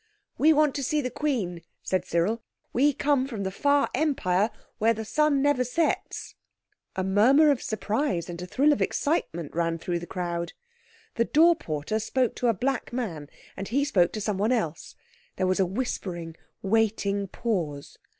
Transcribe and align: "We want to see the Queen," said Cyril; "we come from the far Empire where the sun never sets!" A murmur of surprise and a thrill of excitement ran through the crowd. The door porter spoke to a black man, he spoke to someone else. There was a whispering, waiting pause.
"We 0.35 0.51
want 0.51 0.73
to 0.73 0.83
see 0.83 0.99
the 0.99 1.11
Queen," 1.11 1.61
said 1.83 2.05
Cyril; 2.07 2.41
"we 2.73 2.91
come 2.91 3.27
from 3.27 3.43
the 3.43 3.51
far 3.51 3.87
Empire 3.93 4.49
where 4.79 4.95
the 4.95 5.05
sun 5.05 5.43
never 5.43 5.63
sets!" 5.63 6.33
A 6.95 7.03
murmur 7.03 7.51
of 7.51 7.61
surprise 7.61 8.27
and 8.27 8.41
a 8.41 8.47
thrill 8.47 8.73
of 8.73 8.81
excitement 8.81 9.53
ran 9.53 9.77
through 9.77 9.99
the 9.99 10.07
crowd. 10.07 10.53
The 11.17 11.25
door 11.25 11.55
porter 11.55 11.99
spoke 11.99 12.33
to 12.37 12.47
a 12.47 12.53
black 12.55 12.91
man, 12.91 13.29
he 13.67 13.85
spoke 13.85 14.11
to 14.13 14.21
someone 14.21 14.51
else. 14.51 14.95
There 15.35 15.45
was 15.45 15.59
a 15.59 15.67
whispering, 15.67 16.35
waiting 16.63 17.27
pause. 17.27 17.99